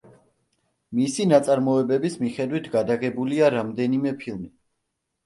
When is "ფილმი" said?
4.23-4.51